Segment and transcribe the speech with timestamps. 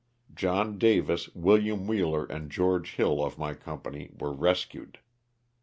[0.33, 4.97] John Davis, William Wheeler and George Hill of my company were rescued.